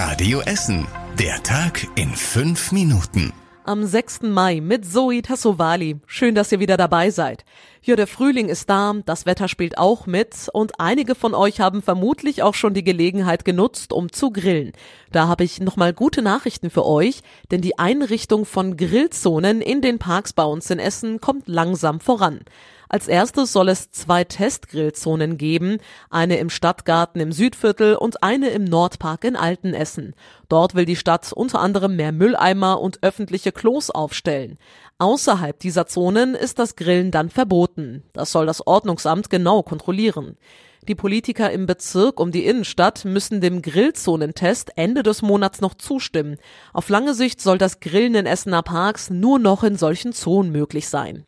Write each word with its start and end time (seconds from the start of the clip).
Radio 0.00 0.38
Essen. 0.42 0.86
Der 1.18 1.42
Tag 1.42 1.84
in 1.96 2.10
fünf 2.10 2.70
Minuten. 2.70 3.32
Am 3.64 3.84
6. 3.84 4.20
Mai 4.22 4.60
mit 4.60 4.86
Zoe 4.86 5.22
Tassovali. 5.22 5.96
Schön, 6.06 6.36
dass 6.36 6.52
ihr 6.52 6.60
wieder 6.60 6.76
dabei 6.76 7.10
seid. 7.10 7.44
Ja, 7.82 7.96
der 7.96 8.06
Frühling 8.06 8.48
ist 8.48 8.70
da, 8.70 8.94
das 9.06 9.26
Wetter 9.26 9.48
spielt 9.48 9.76
auch 9.76 10.06
mit 10.06 10.50
und 10.52 10.78
einige 10.78 11.16
von 11.16 11.34
euch 11.34 11.58
haben 11.58 11.82
vermutlich 11.82 12.44
auch 12.44 12.54
schon 12.54 12.74
die 12.74 12.84
Gelegenheit 12.84 13.44
genutzt, 13.44 13.92
um 13.92 14.12
zu 14.12 14.30
grillen. 14.30 14.70
Da 15.10 15.26
habe 15.26 15.42
ich 15.42 15.58
nochmal 15.58 15.92
gute 15.92 16.22
Nachrichten 16.22 16.70
für 16.70 16.86
euch, 16.86 17.22
denn 17.50 17.60
die 17.60 17.80
Einrichtung 17.80 18.44
von 18.44 18.76
Grillzonen 18.76 19.60
in 19.60 19.80
den 19.80 19.98
Parks 19.98 20.32
bei 20.32 20.44
uns 20.44 20.70
in 20.70 20.78
Essen 20.78 21.20
kommt 21.20 21.48
langsam 21.48 21.98
voran. 21.98 22.42
Als 22.88 23.06
erstes 23.06 23.52
soll 23.52 23.68
es 23.68 23.90
zwei 23.90 24.24
Testgrillzonen 24.24 25.36
geben, 25.36 25.78
eine 26.08 26.38
im 26.38 26.48
Stadtgarten 26.48 27.20
im 27.20 27.32
Südviertel 27.32 27.96
und 27.96 28.22
eine 28.22 28.48
im 28.48 28.64
Nordpark 28.64 29.24
in 29.24 29.36
Altenessen. 29.36 30.14
Dort 30.48 30.74
will 30.74 30.86
die 30.86 30.96
Stadt 30.96 31.32
unter 31.32 31.60
anderem 31.60 31.96
mehr 31.96 32.12
Mülleimer 32.12 32.80
und 32.80 33.02
öffentliche 33.02 33.52
Klos 33.52 33.90
aufstellen. 33.90 34.58
Außerhalb 34.98 35.58
dieser 35.58 35.86
Zonen 35.86 36.34
ist 36.34 36.58
das 36.58 36.76
Grillen 36.76 37.10
dann 37.10 37.28
verboten. 37.28 38.04
Das 38.14 38.32
soll 38.32 38.46
das 38.46 38.66
Ordnungsamt 38.66 39.28
genau 39.28 39.62
kontrollieren. 39.62 40.36
Die 40.88 40.94
Politiker 40.94 41.50
im 41.50 41.66
Bezirk 41.66 42.18
um 42.18 42.32
die 42.32 42.46
Innenstadt 42.46 43.04
müssen 43.04 43.42
dem 43.42 43.60
Grillzonentest 43.60 44.72
Ende 44.76 45.02
des 45.02 45.20
Monats 45.20 45.60
noch 45.60 45.74
zustimmen. 45.74 46.38
Auf 46.72 46.88
lange 46.88 47.12
Sicht 47.12 47.42
soll 47.42 47.58
das 47.58 47.80
Grillen 47.80 48.14
in 48.14 48.24
Essener 48.24 48.62
Parks 48.62 49.10
nur 49.10 49.38
noch 49.38 49.64
in 49.64 49.76
solchen 49.76 50.14
Zonen 50.14 50.50
möglich 50.50 50.88
sein. 50.88 51.26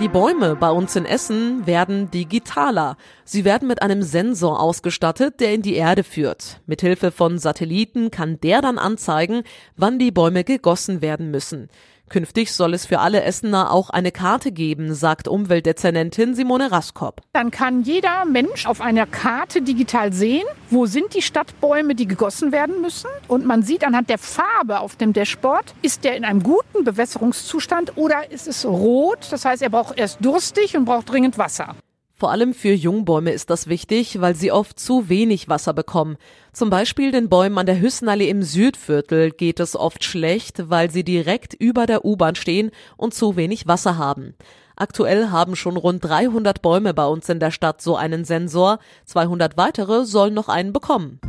Die 0.00 0.08
Bäume 0.08 0.56
bei 0.56 0.70
uns 0.70 0.96
in 0.96 1.04
Essen 1.04 1.66
werden 1.66 2.10
digitaler. 2.10 2.96
Sie 3.26 3.44
werden 3.44 3.68
mit 3.68 3.82
einem 3.82 4.02
Sensor 4.02 4.58
ausgestattet, 4.58 5.40
der 5.40 5.52
in 5.52 5.60
die 5.60 5.74
Erde 5.74 6.04
führt. 6.04 6.62
Mithilfe 6.64 7.10
von 7.10 7.38
Satelliten 7.38 8.10
kann 8.10 8.40
der 8.40 8.62
dann 8.62 8.78
anzeigen, 8.78 9.42
wann 9.76 9.98
die 9.98 10.10
Bäume 10.10 10.42
gegossen 10.42 11.02
werden 11.02 11.30
müssen. 11.30 11.68
Künftig 12.10 12.52
soll 12.52 12.74
es 12.74 12.86
für 12.86 12.98
alle 12.98 13.22
Essener 13.22 13.70
auch 13.70 13.88
eine 13.88 14.10
Karte 14.10 14.50
geben, 14.50 14.94
sagt 14.94 15.28
Umweltdezernentin 15.28 16.34
Simone 16.34 16.72
Raskop. 16.72 17.20
Dann 17.32 17.52
kann 17.52 17.82
jeder 17.82 18.24
Mensch 18.24 18.66
auf 18.66 18.80
einer 18.80 19.06
Karte 19.06 19.62
digital 19.62 20.12
sehen, 20.12 20.44
wo 20.70 20.86
sind 20.86 21.14
die 21.14 21.22
Stadtbäume, 21.22 21.94
die 21.94 22.08
gegossen 22.08 22.50
werden 22.50 22.80
müssen. 22.80 23.08
Und 23.28 23.46
man 23.46 23.62
sieht 23.62 23.84
anhand 23.84 24.10
der 24.10 24.18
Farbe 24.18 24.80
auf 24.80 24.96
dem 24.96 25.12
Dashboard, 25.12 25.72
ist 25.82 26.02
der 26.02 26.16
in 26.16 26.24
einem 26.24 26.42
guten 26.42 26.82
Bewässerungszustand 26.82 27.96
oder 27.96 28.28
ist 28.32 28.48
es 28.48 28.66
rot. 28.66 29.28
Das 29.30 29.44
heißt, 29.44 29.62
er 29.62 29.70
braucht 29.70 29.96
erst 29.96 30.18
durstig 30.20 30.76
und 30.76 30.86
braucht 30.86 31.08
dringend 31.08 31.38
Wasser. 31.38 31.76
Vor 32.20 32.30
allem 32.30 32.52
für 32.52 32.74
Jungbäume 32.74 33.32
ist 33.32 33.48
das 33.48 33.66
wichtig, 33.66 34.20
weil 34.20 34.36
sie 34.36 34.52
oft 34.52 34.78
zu 34.78 35.08
wenig 35.08 35.48
Wasser 35.48 35.72
bekommen. 35.72 36.18
Zum 36.52 36.68
Beispiel 36.68 37.12
den 37.12 37.30
Bäumen 37.30 37.56
an 37.56 37.64
der 37.64 37.80
Hüssenallee 37.80 38.28
im 38.28 38.42
Südviertel 38.42 39.30
geht 39.30 39.58
es 39.58 39.74
oft 39.74 40.04
schlecht, 40.04 40.68
weil 40.68 40.90
sie 40.90 41.02
direkt 41.02 41.54
über 41.54 41.86
der 41.86 42.04
U-Bahn 42.04 42.34
stehen 42.34 42.72
und 42.98 43.14
zu 43.14 43.36
wenig 43.36 43.66
Wasser 43.68 43.96
haben. 43.96 44.34
Aktuell 44.76 45.30
haben 45.30 45.56
schon 45.56 45.78
rund 45.78 46.04
300 46.04 46.60
Bäume 46.60 46.92
bei 46.92 47.06
uns 47.06 47.26
in 47.30 47.40
der 47.40 47.52
Stadt 47.52 47.80
so 47.80 47.96
einen 47.96 48.26
Sensor, 48.26 48.80
200 49.06 49.56
weitere 49.56 50.04
sollen 50.04 50.34
noch 50.34 50.50
einen 50.50 50.74
bekommen. 50.74 51.20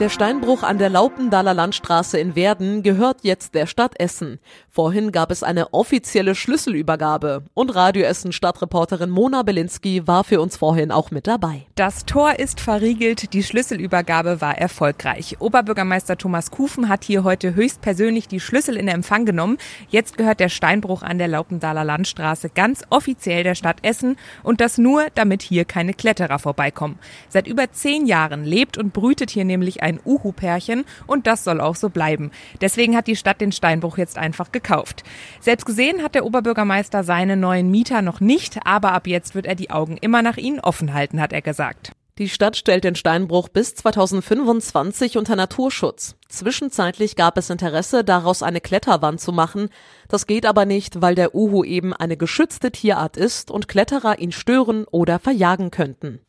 Der 0.00 0.08
Steinbruch 0.08 0.62
an 0.62 0.78
der 0.78 0.88
Laupendaler 0.88 1.52
Landstraße 1.52 2.18
in 2.18 2.34
Werden 2.34 2.82
gehört 2.82 3.18
jetzt 3.20 3.54
der 3.54 3.66
Stadt 3.66 4.00
Essen. 4.00 4.38
Vorhin 4.70 5.12
gab 5.12 5.30
es 5.30 5.42
eine 5.42 5.74
offizielle 5.74 6.34
Schlüsselübergabe 6.34 7.44
und 7.52 7.74
Radio 7.74 8.04
Essen 8.04 8.32
Stadtreporterin 8.32 9.10
Mona 9.10 9.42
Belinski 9.42 10.06
war 10.06 10.24
für 10.24 10.40
uns 10.40 10.56
vorhin 10.56 10.90
auch 10.90 11.10
mit 11.10 11.26
dabei. 11.26 11.66
Das 11.74 12.06
Tor 12.06 12.38
ist 12.38 12.60
verriegelt, 12.60 13.34
die 13.34 13.42
Schlüsselübergabe 13.42 14.40
war 14.40 14.56
erfolgreich. 14.56 15.36
Oberbürgermeister 15.38 16.16
Thomas 16.16 16.50
Kufen 16.50 16.88
hat 16.88 17.04
hier 17.04 17.22
heute 17.22 17.54
höchstpersönlich 17.54 18.26
die 18.26 18.40
Schlüssel 18.40 18.78
in 18.78 18.88
Empfang 18.88 19.26
genommen. 19.26 19.58
Jetzt 19.90 20.16
gehört 20.16 20.40
der 20.40 20.48
Steinbruch 20.48 21.02
an 21.02 21.18
der 21.18 21.28
Laupendaler 21.28 21.84
Landstraße 21.84 22.48
ganz 22.48 22.84
offiziell 22.88 23.44
der 23.44 23.54
Stadt 23.54 23.80
Essen 23.82 24.16
und 24.44 24.62
das 24.62 24.78
nur, 24.78 25.08
damit 25.14 25.42
hier 25.42 25.66
keine 25.66 25.92
Kletterer 25.92 26.38
vorbeikommen. 26.38 26.98
Seit 27.28 27.46
über 27.46 27.70
zehn 27.70 28.06
Jahren 28.06 28.44
lebt 28.44 28.78
und 28.78 28.94
brütet 28.94 29.28
hier 29.28 29.44
nämlich 29.44 29.82
ein 29.82 29.89
ein 29.90 30.00
Uhu-Pärchen 30.04 30.84
und 31.06 31.26
das 31.26 31.44
soll 31.44 31.60
auch 31.60 31.76
so 31.76 31.90
bleiben. 31.90 32.30
Deswegen 32.60 32.96
hat 32.96 33.06
die 33.06 33.16
Stadt 33.16 33.40
den 33.40 33.52
Steinbruch 33.52 33.98
jetzt 33.98 34.16
einfach 34.16 34.52
gekauft. 34.52 35.04
Selbst 35.40 35.66
gesehen 35.66 36.02
hat 36.02 36.14
der 36.14 36.24
Oberbürgermeister 36.24 37.04
seine 37.04 37.36
neuen 37.36 37.70
Mieter 37.70 38.02
noch 38.02 38.20
nicht, 38.20 38.58
aber 38.64 38.92
ab 38.92 39.06
jetzt 39.06 39.34
wird 39.34 39.46
er 39.46 39.54
die 39.54 39.70
Augen 39.70 39.96
immer 39.98 40.22
nach 40.22 40.36
ihnen 40.36 40.60
offen 40.60 40.94
halten, 40.94 41.20
hat 41.20 41.32
er 41.32 41.42
gesagt. 41.42 41.92
Die 42.20 42.28
Stadt 42.28 42.54
stellt 42.58 42.84
den 42.84 42.96
Steinbruch 42.96 43.48
bis 43.48 43.74
2025 43.76 45.16
unter 45.16 45.36
Naturschutz. 45.36 46.16
Zwischenzeitlich 46.28 47.16
gab 47.16 47.38
es 47.38 47.48
Interesse, 47.48 48.04
daraus 48.04 48.42
eine 48.42 48.60
Kletterwand 48.60 49.22
zu 49.22 49.32
machen. 49.32 49.70
Das 50.06 50.26
geht 50.26 50.44
aber 50.44 50.66
nicht, 50.66 51.00
weil 51.00 51.14
der 51.14 51.34
Uhu 51.34 51.64
eben 51.64 51.94
eine 51.94 52.18
geschützte 52.18 52.72
Tierart 52.72 53.16
ist 53.16 53.50
und 53.50 53.68
Kletterer 53.68 54.18
ihn 54.18 54.32
stören 54.32 54.84
oder 54.90 55.18
verjagen 55.18 55.70
könnten. 55.70 56.20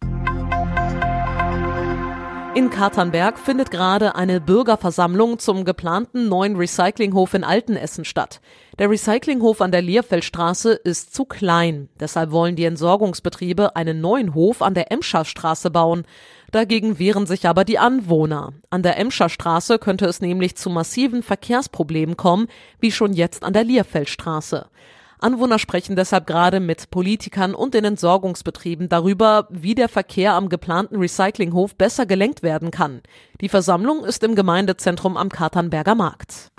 In 2.54 2.70
Katernberg 2.70 3.40
findet 3.40 3.72
gerade 3.72 4.16
eine 4.16 4.42
Bürgerversammlung 4.42 5.40
zum 5.40 5.64
geplanten 5.64 6.28
neuen 6.28 6.58
Recyclinghof 6.58 7.34
in 7.34 7.46
Altenessen 7.46 8.04
statt. 8.04 8.42
Der 8.78 8.90
Recyclinghof 8.90 9.62
an 9.62 9.72
der 9.72 9.82
Lierfeldstraße 9.82 10.74
ist 10.74 11.16
zu 11.16 11.24
klein. 11.24 11.88
Deshalb 11.98 12.32
wollen 12.32 12.58
die 12.58 12.66
Entsorgungsbetriebe 12.66 13.78
einen 13.78 14.02
neuen 14.02 14.36
Hof 14.36 14.62
an 14.62 14.74
der 14.74 14.92
Emscherstraße 14.92 15.72
bauen. 15.72 16.04
Dagegen 16.52 17.00
wehren 17.00 17.26
sich 17.26 17.48
aber 17.48 17.64
die 17.64 17.80
Anwohner. 17.80 18.52
An 18.70 18.84
der 18.84 18.98
Emscherstraße 18.98 19.80
könnte 19.80 20.06
es 20.06 20.20
nämlich 20.20 20.58
zu 20.58 20.70
massiven 20.70 21.24
Verkehrsproblemen 21.24 22.18
kommen, 22.18 22.48
wie 22.82 22.92
schon 22.92 23.14
jetzt 23.14 23.46
an 23.46 23.54
der 23.54 23.64
Lierfeldstraße. 23.64 24.68
Anwohner 25.24 25.60
sprechen 25.60 25.96
deshalb 25.96 26.26
gerade 26.26 26.60
mit 26.60 26.90
Politikern 26.90 27.54
und 27.54 27.76
den 27.76 27.86
Entsorgungsbetrieben 27.86 28.90
darüber, 28.90 29.48
wie 29.52 29.76
der 29.76 29.88
Verkehr 29.88 30.34
am 30.34 30.50
geplanten 30.50 30.98
Recyclinghof 30.98 31.76
besser 31.76 32.08
gelenkt 32.08 32.42
werden 32.42 32.72
kann. 32.72 33.02
Die 33.40 33.48
Versammlung 33.48 34.04
ist 34.04 34.24
im 34.24 34.34
Gemeindezentrum 34.34 35.18
am 35.18 35.30
Katernberger 35.30 35.94
Markt. 35.94 36.50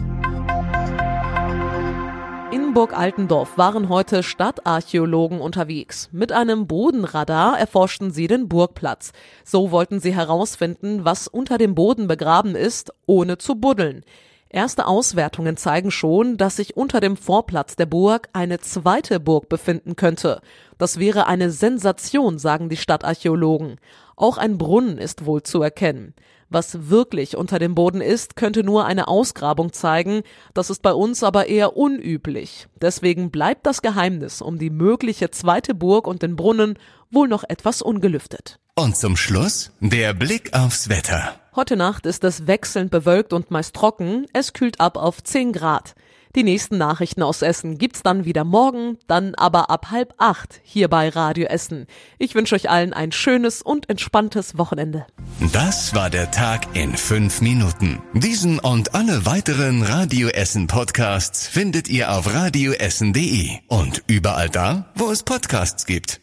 In 2.52 2.72
Burg 2.72 2.96
Altendorf 2.96 3.58
waren 3.58 3.88
heute 3.88 4.22
Stadtarchäologen 4.22 5.40
unterwegs. 5.40 6.08
Mit 6.12 6.30
einem 6.30 6.68
Bodenradar 6.68 7.58
erforschten 7.58 8.12
sie 8.12 8.28
den 8.28 8.48
Burgplatz. 8.48 9.12
So 9.44 9.72
wollten 9.72 9.98
sie 9.98 10.14
herausfinden, 10.14 11.04
was 11.04 11.26
unter 11.26 11.58
dem 11.58 11.74
Boden 11.74 12.06
begraben 12.06 12.54
ist, 12.54 12.92
ohne 13.06 13.38
zu 13.38 13.56
buddeln. 13.56 14.04
Erste 14.52 14.86
Auswertungen 14.86 15.56
zeigen 15.56 15.90
schon, 15.90 16.36
dass 16.36 16.56
sich 16.56 16.76
unter 16.76 17.00
dem 17.00 17.16
Vorplatz 17.16 17.74
der 17.74 17.86
Burg 17.86 18.28
eine 18.34 18.60
zweite 18.60 19.18
Burg 19.18 19.48
befinden 19.48 19.96
könnte. 19.96 20.42
Das 20.76 20.98
wäre 20.98 21.26
eine 21.26 21.50
Sensation, 21.50 22.38
sagen 22.38 22.68
die 22.68 22.76
Stadtarchäologen. 22.76 23.76
Auch 24.14 24.36
ein 24.36 24.58
Brunnen 24.58 24.98
ist 24.98 25.24
wohl 25.24 25.42
zu 25.42 25.62
erkennen. 25.62 26.14
Was 26.50 26.90
wirklich 26.90 27.34
unter 27.34 27.58
dem 27.58 27.74
Boden 27.74 28.02
ist, 28.02 28.36
könnte 28.36 28.62
nur 28.62 28.84
eine 28.84 29.08
Ausgrabung 29.08 29.72
zeigen. 29.72 30.20
Das 30.52 30.68
ist 30.68 30.82
bei 30.82 30.92
uns 30.92 31.22
aber 31.22 31.46
eher 31.46 31.78
unüblich. 31.78 32.68
Deswegen 32.78 33.30
bleibt 33.30 33.64
das 33.64 33.80
Geheimnis 33.80 34.42
um 34.42 34.58
die 34.58 34.68
mögliche 34.68 35.30
zweite 35.30 35.74
Burg 35.74 36.06
und 36.06 36.20
den 36.20 36.36
Brunnen 36.36 36.78
wohl 37.10 37.26
noch 37.26 37.44
etwas 37.48 37.80
ungelüftet. 37.80 38.58
Und 38.74 38.98
zum 38.98 39.16
Schluss 39.16 39.72
der 39.80 40.12
Blick 40.12 40.52
aufs 40.52 40.90
Wetter. 40.90 41.41
Heute 41.54 41.76
Nacht 41.76 42.06
ist 42.06 42.24
es 42.24 42.46
wechselnd 42.46 42.90
bewölkt 42.90 43.34
und 43.34 43.50
meist 43.50 43.76
trocken. 43.76 44.24
Es 44.32 44.54
kühlt 44.54 44.80
ab 44.80 44.96
auf 44.96 45.22
10 45.22 45.52
Grad. 45.52 45.94
Die 46.34 46.44
nächsten 46.44 46.78
Nachrichten 46.78 47.22
aus 47.22 47.42
Essen 47.42 47.76
gibt's 47.76 48.02
dann 48.02 48.24
wieder 48.24 48.42
morgen, 48.42 48.96
dann 49.06 49.34
aber 49.34 49.68
ab 49.68 49.90
halb 49.90 50.14
acht 50.16 50.62
hier 50.62 50.88
bei 50.88 51.10
Radio 51.10 51.44
Essen. 51.48 51.86
Ich 52.18 52.34
wünsche 52.34 52.54
euch 52.54 52.70
allen 52.70 52.94
ein 52.94 53.12
schönes 53.12 53.60
und 53.60 53.90
entspanntes 53.90 54.56
Wochenende. 54.56 55.06
Das 55.52 55.94
war 55.94 56.08
der 56.08 56.30
Tag 56.30 56.74
in 56.74 56.96
fünf 56.96 57.42
Minuten. 57.42 58.00
Diesen 58.14 58.58
und 58.58 58.94
alle 58.94 59.26
weiteren 59.26 59.82
Radio 59.82 60.28
Essen 60.28 60.68
Podcasts 60.68 61.46
findet 61.48 61.90
ihr 61.90 62.12
auf 62.12 62.32
radioessen.de 62.32 63.58
und 63.68 64.02
überall 64.06 64.48
da, 64.48 64.90
wo 64.94 65.10
es 65.10 65.22
Podcasts 65.22 65.84
gibt. 65.84 66.21